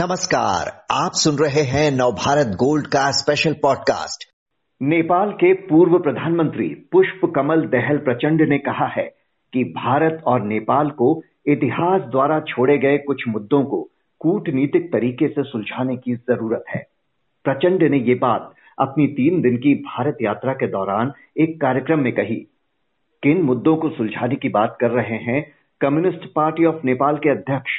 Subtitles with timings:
[0.00, 4.24] नमस्कार, आप सुन रहे हैं नवभारत गोल्ड का स्पेशल पॉडकास्ट
[4.82, 9.02] नेपाल के पूर्व प्रधानमंत्री पुष्प कमल दहल प्रचंड ने कहा है
[9.52, 15.42] कि भारत और नेपाल को इतिहास द्वारा छोड़े गए कुछ मुद्दों को कूटनीतिक तरीके से
[15.42, 16.86] सुलझाने की ज़रूरत है।
[17.44, 22.12] प्रचंड ने ये बात अपनी तीन दिन की भारत यात्रा के दौरान एक कार्यक्रम में
[22.12, 22.40] कही।
[23.22, 27.70] किन मुद्दों को सुलझाने की बात कर रहे हैं, कम्युनिस्ट पार्टी ऑफ़ नेपाल के अध्यक्ष?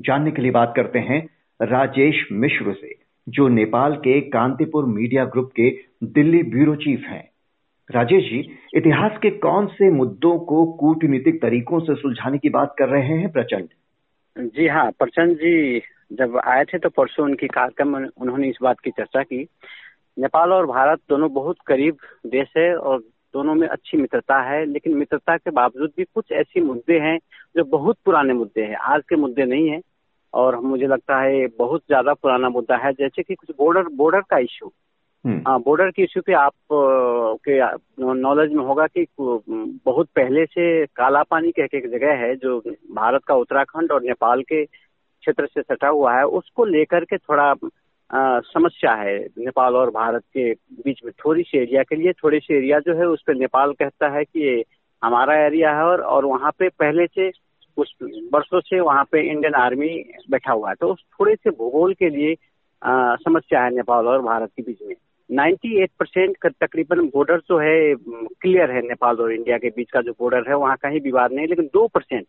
[0.00, 2.94] जानने के लिए बात करते हैं राजेश मिश्र से,
[3.28, 5.70] जो नेपाल के कांतिपुर मीडिया ग्रुप के
[6.04, 7.28] दिल्ली ब्यूरो चीफ हैं।
[7.90, 8.38] राजेश जी,
[8.74, 13.32] इतिहास के कौन से मुद्दों को कूटनीतिक तरीकों से सुलझाने की बात कर रहे हैं
[13.32, 13.68] प्रचंड?
[14.36, 15.78] जी हाँ प्रचंड जी,
[16.12, 19.46] जब आए थे तो परसों उनकी कार्यक्रम में उन्होंने इस बात की चर्चा की।
[20.18, 22.98] नेपाल और भारत दोनों बहुत करीब देश है और
[23.34, 27.18] दोनों में अच्छी मित्रता है, लेकिन मित्रता के बावजूद भी कुछ ऐसे मुद्दे हैं
[27.56, 29.80] जो बहुत पुराने मुद्दे हैं, आज के मुद्दे नहीं है।
[30.34, 34.38] और मुझे लगता है बहुत ज़्यादा पुराना मुद्दा है जैसे कि कुछ बॉर्डर बॉर्डर का
[34.38, 34.72] इश्यू
[35.24, 36.52] हम्म। बॉर्डर के इश्यू पे आप
[37.48, 37.58] के
[38.14, 42.58] नॉलेज में होगा कि बहुत पहले से काला पानी कह के एक जगह है जो
[42.94, 47.54] भारत का उत्तराखंड और नेपाल के क्षेत्र से सटा हुआ है उसको लेकर के थोड़ा
[48.10, 50.52] आ, समस्या है नेपाल और भारत के
[50.84, 53.72] बीच में थोड़ी सी एरिया के लिए थोड़ी सी एरिया जो है उस पर नेपाल
[53.72, 54.64] कहता है कि ये
[55.02, 57.28] हमारा एरिया है और, और वहाँ पे पहले से
[57.78, 57.94] कुछ
[58.32, 59.88] वर्षों से वहाँ पे इंडियन आर्मी
[60.30, 62.34] बैठा हुआ है। तो उस थोड़े से भूगोल के लिए
[62.82, 64.94] समस्या है नेपाल और भारत के बीच में।
[65.30, 67.94] 98 परसेंट तकरीबन बॉर्डर जो है
[68.42, 71.46] क्लियर है नेपाल और इंडिया के बीच का जो बॉर्डर है, वहाँ कहीं विवाद नहीं,
[71.46, 72.26] लेकिन दो परसेंट।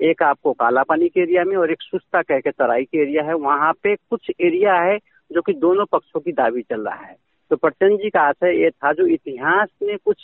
[0.00, 3.22] एक आपको काला पानी के एरिया में और एक सुस्ता कह के तराई के एरिया
[3.24, 4.98] है। वहाँ पे कुछ एरिया है
[5.30, 7.16] जो कि दोनों पक्षों की दावी चल रहा है।
[7.50, 10.16] तो पटन जी का आशय ये था, जो इतिहास ने कुछ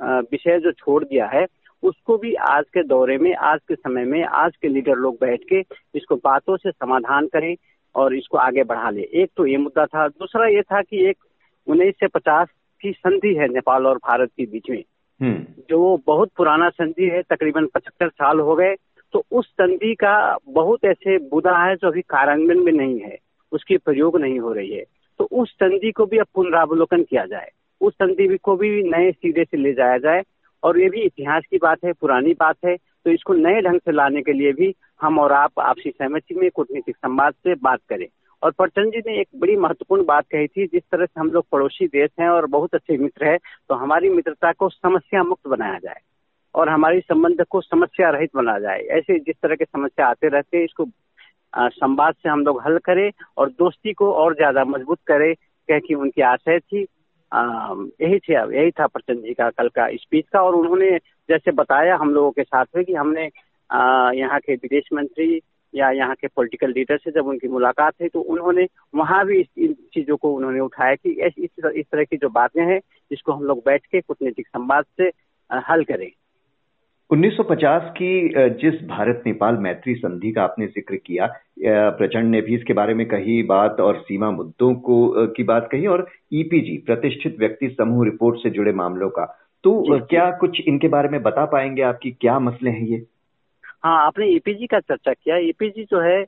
[0.00, 1.44] विषय जो छोड़ दिया है
[1.82, 5.40] उसको भी आज के दौरे में आज के समय में आज के लीडर लोग बैठ
[5.48, 5.64] के
[5.94, 7.56] इसको बातों से समाधान करें
[7.94, 11.16] और इसको आगे बढ़ा ले। एक तो ये मुद्दा था। दूसरा ये था कि एक
[11.66, 12.48] उन्नीस से पचास
[12.80, 14.84] की संधि है नेपाल और भारत के बीच में।
[15.22, 18.74] हम्म। जो बहुत पुराना संधि है तकरीबन पचहत्तर साल हो गए
[19.12, 23.18] तो उस संधि का बहुत ऐसे बुदा है जो अभी कार्यान्वयन में नहीं है।
[23.52, 24.84] उसकी प्रयोग नहीं हो रही है।
[25.18, 27.48] तो उस संधि को भी अब पुनरावलोकन किया जाए।
[27.80, 30.22] उस संधि को भी नए सीधे से ले जाया जाए।
[30.62, 33.92] और ये भी इतिहास की बात है, पुरानी बात है तो इसको नए ढंग से
[33.92, 38.06] लाने के लिए भी हम और आप आपसी सहमति में कूटनीतिक संवाद से बात करें।
[38.42, 41.44] और पटन जी ने एक बड़ी महत्वपूर्ण बात कही थी, जिस तरह से हम लोग
[41.52, 43.38] पड़ोसी देश हैं और बहुत अच्छे मित्र हैं
[43.68, 46.00] तो हमारी मित्रता को समस्या मुक्त बनाया जाए
[46.54, 50.56] और हमारी संबंध को समस्या रहित बनाया जाए। ऐसे जिस तरह के समस्या आते रहते
[50.56, 50.86] हैं, इसको
[51.52, 55.34] संवाद से हम लोग हल करें और दोस्ती को और ज़्यादा मज़बूत करें,
[55.68, 56.86] कह की उनकी आशय थी।
[57.34, 60.90] यही थे यही था प्रचंड जी का कल का स्पीच का और उन्होंने
[61.28, 63.24] जैसे बताया हम लोगों के साथ में कि हमने
[64.20, 65.40] यहाँ के विदेश मंत्री
[65.74, 69.46] या यहाँ के पॉलिटिकल लीडर से जब उनकी मुलाकात हुई तो उन्होंने वहाँ भी इस
[69.58, 71.32] इन चीज़ों को उन्होंने उठाया कि इस,
[71.74, 72.78] इस तरह की जो बातें हैं
[73.10, 75.10] जिसको हम लोग बैठ के कूटनीतिक संवाद से
[75.68, 76.10] हल करें।
[77.10, 78.10] 1950 की
[78.60, 81.26] जिस भारत नेपाल मैत्री संधि का आपने ज़िक्र किया
[81.98, 85.86] प्रचंड ने भी इसके बारे में कही बात और सीमा मुद्दों को की बात कही
[85.86, 89.24] और ईपीजी प्रतिष्ठित व्यक्ति समूह रिपोर्ट से जुड़े मामलों का।
[89.64, 92.10] तो क्या कुछ इनके बारे में बता पाएँगे आपकी?
[92.10, 93.02] क्या मसले हैं ये?
[93.84, 96.22] हाँ आपने ईपीजी का चर्चा किया। ईपीजी जो है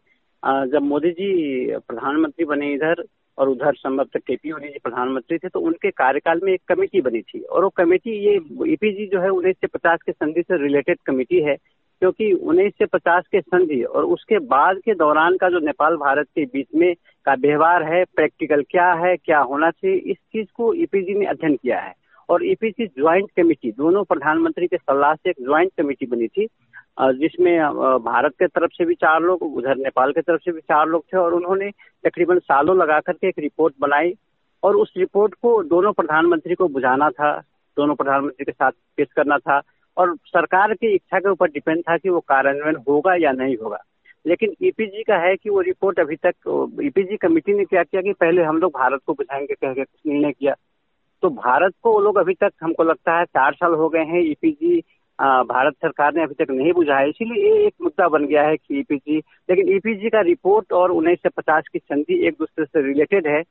[0.73, 3.05] जब मोदी जी प्रधानमंत्री बने इधर
[3.39, 7.01] और उधर संभव के पी ओली जी प्रधानमंत्री थे तो उनके कार्यकाल में एक कमेटी
[7.01, 8.35] बनी थी। और वो कमेटी, ये
[8.73, 11.57] ईपीजी जो है, उन्नीस सौ पचास के संधि से रिलेटेड कमेटी है,
[12.03, 16.27] क्योंकि उन्नीस सौ पचास के संधि और उसके बाद के दौरान का जो नेपाल भारत
[16.35, 16.95] के बीच में
[17.27, 21.57] का व्यवहार है, प्रैक्टिकल क्या है, क्या होना चाहिए, इस चीज़ को ईपीजी ने अध्ययन
[21.57, 21.95] किया है।
[22.29, 26.47] और ईपीसी ज्वाइंट कमेटी दोनों प्रधानमंत्री के सलाह से एक ज्वाइंट कमेटी बनी थी
[27.01, 27.59] जिसमें
[28.05, 31.05] भारत के तरफ़ से भी चार लोग, उधर नेपाल के तरफ़ से भी चार लोग
[31.13, 31.71] थे और उन्होंने
[32.05, 34.15] तकरीबन सालों लगा करके एक रिपोर्ट बनाई
[34.63, 37.39] और उस रिपोर्ट को दोनों प्रधानमंत्री को बुझाना था,
[37.77, 39.61] दोनों प्रधानमंत्री के साथ पेश करना था
[39.97, 43.79] और सरकार की इच्छा के ऊपर डिपेंड था कि वो कार्यान्वयन होगा या नहीं होगा।
[44.27, 48.13] लेकिन ईपीजी का है कि वो रिपोर्ट अभी तक ईपीजी कमेटी ने क्या किया कि
[48.13, 50.55] पहले हम लोग भारत को बुझाएँगे कह के कुछ निर्णय किया।
[51.23, 54.21] तो भारत को वो लोग अभी तक हमको लगता है चार साल हो गए हैं
[54.23, 54.79] ईपीजी
[55.19, 58.57] भारत सरकार ने अभी तक नहीं बुझा है। इसीलिए ये एक मुद्दा बन गया है
[58.57, 62.83] कि ईपीजी लेकिन ईपीजी का रिपोर्ट और उन्नीस से पचास की संधि एक दूसरे से
[62.87, 63.43] रिलेटेड है।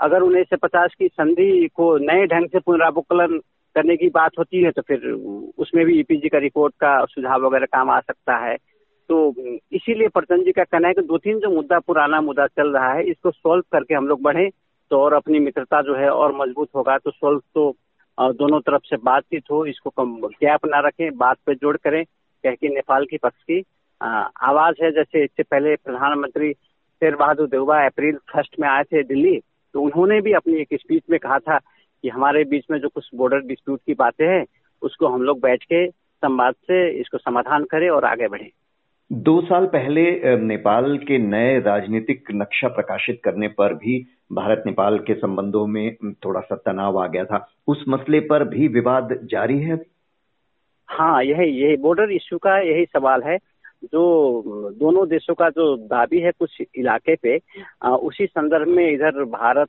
[0.00, 3.38] अगर उन्नीस से पचास की संधि को नए ढंग से पुनरावकलन
[3.76, 5.06] करने की बात होती है तो फिर
[5.58, 8.56] उसमें भी ईपीजी का रिपोर्ट का सुझाव वगैरह काम आ सकता है।
[9.10, 9.34] तो
[9.72, 12.92] इसीलिए प्रतन जी का कहना है कि दो तीन जो मुद्दा, पुराना मुद्दा चल रहा
[12.92, 14.48] है, इसको सॉल्व करके हम लोग बढ़े।
[14.90, 17.74] तो और अपनी मित्रता जो है और मज़बूत होगा तो सोल्व तो
[18.18, 22.04] दोनों तरफ़ से बातचीत हो, इसको कम गैप ना रखें, बात पे जोड़ करें,
[22.44, 23.62] कह के नेपाल की पक्ष की।
[24.00, 29.38] आवाज़ है जैसे इससे पहले प्रधानमंत्री शेर बहादुर देवबा अप्रैल फ़र्स्ट में आए थे दिल्ली
[29.74, 33.08] तो उन्होंने भी अपनी एक स्पीच में कहा था कि हमारे बीच में जो कुछ
[33.14, 34.44] बॉर्डर डिस्प्यूट की बातें हैं,
[34.82, 38.50] उसको हम लोग बैठ के संवाद से, इसको समाधान करें और आगे बढ़े।
[39.12, 45.14] दो साल पहले नेपाल के नए राजनीतिक नक्शा प्रकाशित करने पर भी भारत नेपाल के
[45.14, 49.78] संबंधों में थोड़ा सा तनाव आ गया था। उस मसले पर भी विवाद जारी है?
[50.88, 53.36] हाँ यही यही बॉर्डर इश्यू का यही सवाल है।
[53.84, 57.40] जो दोनों देशों का जो दाबी है कुछ इलाके पे
[57.82, 59.68] आ, उसी संदर्भ में इधर भारत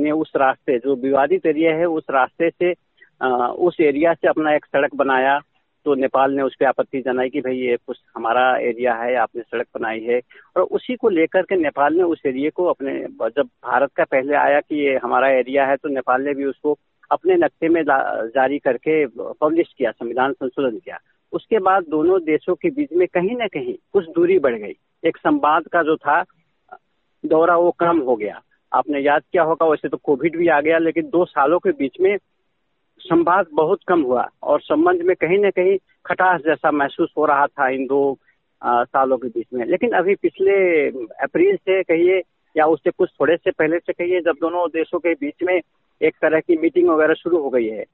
[0.00, 2.74] ने उस रास्ते जो विवादित एरिया है उस रास्ते से
[3.22, 5.40] आ, उस एरिया से अपना एक सड़क बनाया।
[5.84, 9.42] तो नेपाल ने उस पर आपत्ति जनाई कि भाई ये कुछ हमारा एरिया है, आपने
[9.42, 10.20] सड़क बनाई है।
[10.56, 12.92] और उसी को लेकर के नेपाल ने उस एरिए को अपने,
[13.30, 16.76] जब भारत का पहले आया कि ये हमारा एरिया है तो नेपाल ने भी उसको
[17.10, 20.98] अपने नक्शे में जारी करके पब्लिश किया, संविधान संशोधन किया।
[21.32, 25.16] उसके बाद दोनों देशों के बीच में कहीं ना कहीं कुछ दूरी बढ़ गई। एक
[25.16, 26.22] संवाद का जो था,
[27.24, 28.40] दौरा वो कम हो गया।
[28.72, 32.00] आपने याद किया होगा, वैसे तो कोविड भी आ गया, लेकिन दो सालों के बीच
[32.00, 32.16] में
[33.04, 37.46] संवाद बहुत कम हुआ और संबंध में कहीं ना कहीं खटास जैसा महसूस हो रहा
[37.46, 38.16] था इन दो
[38.62, 40.54] सालों के बीच में। लेकिन अभी पिछले
[41.24, 42.22] अप्रैल से कहिए
[42.56, 45.60] या उससे कुछ थोड़े से पहले से कहिए, जब दोनों देशों के बीच में
[46.00, 47.84] एक तरह की मीटिंग वगैरह शुरू हो गई है।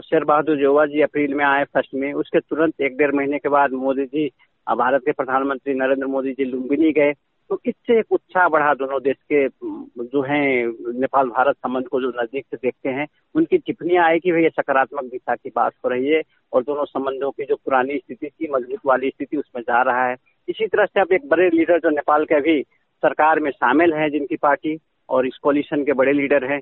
[0.00, 3.48] शेर बहादुर जोवा जी अप्रैल में आए फ़र्स्ट में, उसके तुरंत एक डेढ़ महीने के
[3.48, 4.30] बाद मोदी जी
[4.66, 7.12] भारत के प्रधानमंत्री नरेंद्र मोदी जी लुम्बिनी गए।
[7.50, 10.66] तो इससे एक उत्साह बढ़ा दोनों देश के जो हैं,
[11.00, 14.48] नेपाल, भारत संबंध को जो नज़दीक से देखते हैं। उनकी टिप्पणियाँ आई कि भाई ये
[14.50, 16.20] सकारात्मक दिशा की बात हो रही है
[16.52, 20.16] और दोनों संबंधों की जो पुरानी स्थिति थी, मज़बूत वाली स्थिति, उसमें जा रहा है।
[20.48, 22.60] इसी तरह से अब एक बड़े लीडर जो नेपाल के अभी
[23.02, 26.60] सरकार में शामिल हैं, जिनकी पार्टी और इस कोलिशन के बड़े लीडर हैं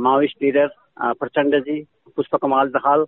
[0.00, 0.68] माओइस्ट लीडर
[1.00, 1.80] प्रचंड जी
[2.16, 3.04] पुष्प कमाल दहाल।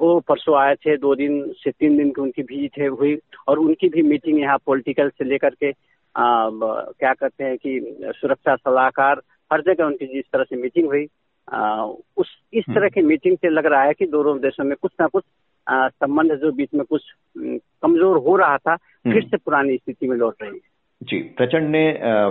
[0.00, 3.16] वो परसों आए थे, दो दिन से तीन दिन की उनकी है हुई
[3.48, 5.70] और उनकी भी मीटिंग यहाँ पॉलिटिकल से लेकर के
[6.16, 9.22] आ, क्या कहते हैं कि सुरक्षा सलाहकार
[9.52, 11.06] हर जगह उनकी जिस तरह से मीटिंग हुई
[11.52, 11.84] आ,
[12.16, 15.06] उस इस तरह की मीटिंग से लग रहा है कि दोनों देशों में कुछ ना
[15.06, 15.24] कुछ
[15.66, 17.02] संबंध जो बीच में कुछ
[17.38, 20.70] कमज़ोर हो रहा था फिर हम्म। से पुरानी स्थिति में लौट रही है।
[21.02, 21.84] जी प्रचंड ने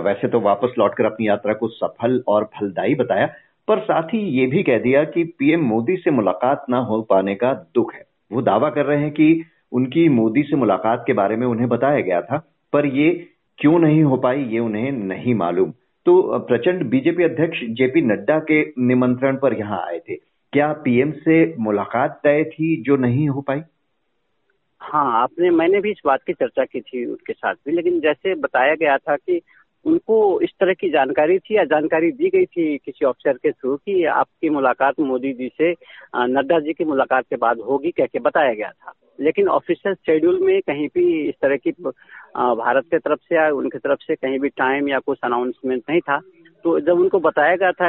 [0.04, 3.26] वैसे तो वापस लौटकर अपनी यात्रा को सफल और फलदायी बताया
[3.68, 7.34] पर साथ ही ये भी कह दिया कि पीएम मोदी से मुलाकात न हो पाने
[7.34, 11.36] का दुख है। वो दावा कर रहे हैं कि उनकी मोदी से मुलाकात के बारे
[11.36, 12.38] में उन्हें बताया गया था
[12.72, 13.28] पर ये
[13.62, 15.70] क्यों नहीं हो पाई ये उन्हें नहीं मालूम।
[16.06, 20.14] तो प्रचंड बीजेपी अध्यक्ष जेपी नड्डा के निमंत्रण पर यहाँ आए थे।
[20.52, 23.60] क्या पीएम से मुलाकात तय थी जो नहीं हो पाई?
[24.80, 28.34] हाँ आपने, मैंने भी इस बात की चर्चा की थी उनके साथ भी, लेकिन जैसे
[28.34, 29.40] बताया गया था कि
[29.84, 33.76] उनको इस तरह की जानकारी थी या जानकारी दी गई थी किसी ऑफिसर के थ्रू
[33.76, 35.70] कि आपकी मुलाकात मोदी जी से
[36.16, 40.38] नड्डा जी की मुलाकात के बाद होगी कह के बताया गया था। लेकिन ऑफिशियल शेड्यूल
[40.40, 44.38] में कहीं भी इस तरह की भारत के तरफ़ से या उनकी तरफ़ से कहीं
[44.38, 46.18] भी टाइम या कुछ अनाउंसमेंट नहीं था।
[46.64, 47.88] तो जब उनको बताया गया था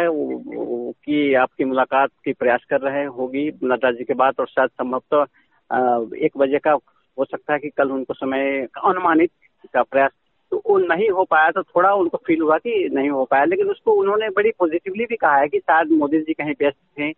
[1.05, 6.25] कि आपकी मुलाकात की प्रयास कर रहे होगी नड्डा जी के बाद, और शायद संभवतः
[6.25, 6.71] एक बजे का
[7.17, 9.31] हो सकता है कि कल उनको समय अनुमानित
[9.73, 10.11] का प्रयास
[10.51, 13.69] तो वो नहीं हो पाया तो थोड़ा उनको फील हुआ कि नहीं हो पाया। लेकिन
[13.69, 17.11] उसको उन्होंने बड़ी पॉजिटिवली भी कहा है कि शायद मोदी जी कहीं व्यस्त थे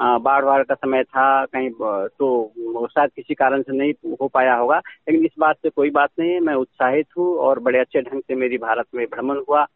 [0.00, 4.78] बाढ़ बाढ़ का समय था, कहीं तो शायद किसी कारण से नहीं हो पाया होगा,
[4.78, 8.22] लेकिन इस बात से कोई बात नहीं है मैं उत्साहित हूँ और बड़े अच्छे ढंग
[8.22, 9.66] से मेरी भारत में भ्रमण हुआ।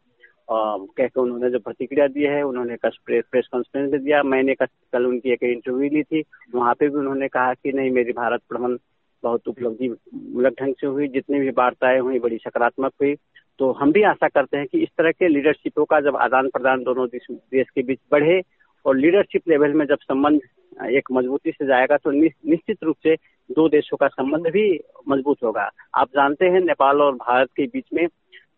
[0.49, 5.31] कह के उन्होंने जो प्रतिक्रिया दी है, उन्होंने प्रेस कॉन्फ्रेंस में दिया। मैंने कल उनकी
[5.33, 6.23] एक इंटरव्यू ली थी,
[6.55, 8.77] वहाँ पे भी उन्होंने कहा कि नहीं, मेरी भारत भ्रमण
[9.23, 13.15] बहुत उपलब्धि मूलक ढंग से हुई, जितनी भी वार्ताएँ हुई, बड़ी सकारात्मक हुई।
[13.59, 16.83] तो हम भी आशा करते हैं कि इस तरह के लीडरशिपों का जब आदान प्रदान
[16.83, 18.41] दोनों देश के बीच बढ़े
[18.85, 20.41] और लीडरशिप लेवल में जब संबंध
[20.87, 23.15] एक मजबूती से जाएगा तो निश्चित रूप से
[23.49, 24.67] दो देशों का संबंध भी
[25.09, 28.05] मज़बूत होगा। आप जानते हैं नेपाल और भारत के बीच में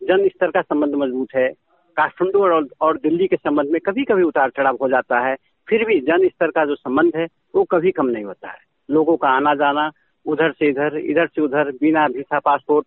[0.01, 1.47] जन स्तर का संबंध मज़बूत है।
[1.97, 5.35] काठमांडू और, और दिल्ली के संबंध में कभी कभी उतार चढ़ाव हो जाता है।
[5.67, 9.15] फिर भी जन स्तर का जो संबंध है वो कभी कम नहीं होता है। लोगों
[9.17, 9.89] का आना जाना
[10.25, 12.85] उधर से इधर इधर से उधर बिना वीसा पासपोर्ट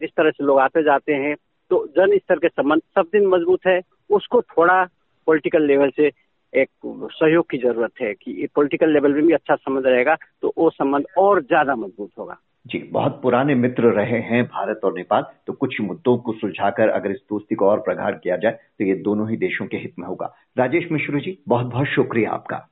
[0.00, 1.34] जिस तरह से लोग आते जाते हैं
[1.70, 4.82] तो जन स्तर के संबंध सब दिन मज़बूत है। उसको थोड़ा
[5.26, 6.08] पॉलिटिकल लेवल से
[6.52, 6.68] एक
[7.12, 11.04] सहयोग की ज़रूरत है कि पॉलिटिकल लेवल में भी अच्छा संबंध रहेगा तो वो संबंध
[11.18, 15.80] और ज़्यादा मज़बूत होगा। जी, बहुत पुराने मित्र रहे हैं भारत और नेपाल तो कुछ
[15.80, 19.36] मुद्दों को सुलझाकर अगर इस दोस्ती को और प्रगाढ़ किया जाए तो ये दोनों ही
[19.36, 22.66] देशों के हित में होगा। राजेश मिश्र जी बहुत बहुत शुक्रिया आपका।